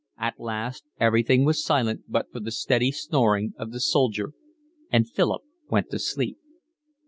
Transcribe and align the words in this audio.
At 0.17 0.39
last 0.39 0.85
everything 0.99 1.45
was 1.45 1.63
silent 1.63 2.05
but 2.07 2.31
for 2.31 2.39
the 2.39 2.49
steady 2.49 2.91
snoring 2.91 3.53
of 3.59 3.71
the 3.71 3.79
soldier, 3.79 4.33
and 4.91 5.07
Philip 5.07 5.43
went 5.69 5.91
to 5.91 5.99
sleep. 5.99 6.39